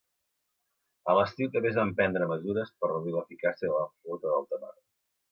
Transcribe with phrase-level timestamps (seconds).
[1.11, 4.73] A l'estiu, també es van prendre mesures per reduir l'eficàcia de la Flota d'Alta Mar.